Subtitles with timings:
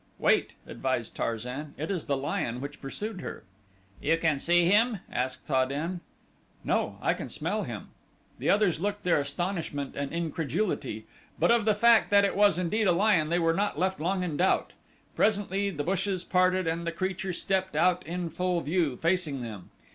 [0.17, 1.75] "Wait," advised Tarzan.
[1.77, 3.43] "It is the lion which pursued her."
[4.01, 6.01] "You can see him?" asked Ta den.
[6.63, 7.89] "No, I can smell him."
[8.39, 11.05] The others looked their astonishment and incredulity;
[11.37, 14.23] but of the fact that it was indeed a lion they were not left long
[14.23, 14.73] in doubt.
[15.15, 19.69] Presently the bushes parted and the creature stepped out in full view, facing them.